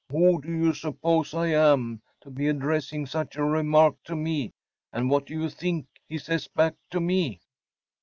[0.09, 4.51] Who do you suppose I am, to be addressing such a remark to me?
[4.91, 7.39] And what do you think he says back to me?